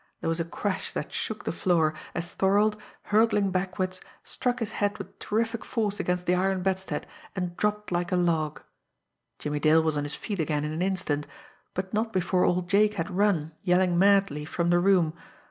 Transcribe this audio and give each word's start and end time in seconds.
There 0.19 0.27
was 0.27 0.39
a 0.39 0.45
crash 0.45 0.93
that 0.93 1.13
shook 1.13 1.43
the 1.45 1.51
floor, 1.51 1.93
as 2.15 2.33
Thorold, 2.33 2.75
hurtling 3.03 3.51
backwards, 3.51 4.01
struck 4.23 4.57
his 4.57 4.71
head 4.71 4.97
with 4.97 5.19
terrific 5.19 5.63
force 5.63 5.99
against 5.99 6.25
the 6.25 6.33
iron 6.33 6.63
bedstead, 6.63 7.05
and 7.35 7.55
dropped 7.55 7.91
like 7.91 8.11
a 8.11 8.15
log. 8.15 8.63
Jimmie 9.37 9.59
Dale 9.59 9.83
was 9.83 9.97
on 9.97 10.03
his 10.03 10.15
feet 10.15 10.39
again 10.39 10.63
in 10.65 10.71
an 10.71 10.81
instant 10.81 11.27
but 11.75 11.93
not 11.93 12.11
before 12.13 12.45
old 12.45 12.67
Jake 12.67 12.95
had 12.95 13.11
run, 13.15 13.51
yelling 13.61 13.95
madly, 13.99 14.43
from 14.43 14.71
the 14.71 14.79
room. 14.79 15.13